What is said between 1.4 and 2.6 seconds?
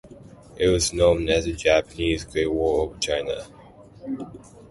a Japanese "Great